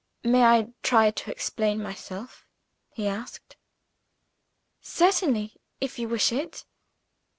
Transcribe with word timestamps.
"May 0.23 0.43
I 0.45 0.69
try 0.81 1.11
to 1.11 1.29
explain 1.31 1.79
myself?" 1.79 2.47
he 2.91 3.05
asked. 3.05 3.55
"Certainly, 4.81 5.53
if 5.79 5.99
you 5.99 6.09
wish 6.09 6.31
it." 6.31 6.65